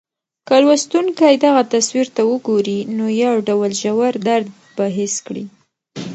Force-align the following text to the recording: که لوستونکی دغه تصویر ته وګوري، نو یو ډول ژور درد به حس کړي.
که 0.47 0.55
لوستونکی 0.63 1.33
دغه 1.45 1.61
تصویر 1.73 2.07
ته 2.15 2.21
وګوري، 2.31 2.79
نو 2.95 3.05
یو 3.23 3.35
ډول 3.47 3.71
ژور 3.81 4.13
درد 4.27 4.47
به 4.75 4.85
حس 4.97 5.15
کړي. 5.27 5.43